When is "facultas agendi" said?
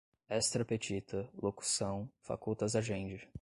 2.23-3.29